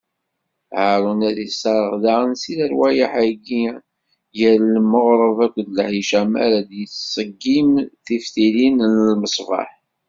Haṛun 0.75 1.19
ad 1.29 1.37
isserɣ 1.47 1.89
daɣen 2.03 2.33
si 2.41 2.53
lerwayeḥ-agi 2.59 3.63
gar 4.37 4.59
lmeɣreb 4.75 5.37
akked 5.45 5.67
lɛica, 5.77 6.21
mi 6.31 6.37
ara 6.45 6.59
yettṣeggim 6.79 7.71
tiftilin 8.05 8.77
n 8.91 8.93
lmeṣbaḥ. 9.11 9.71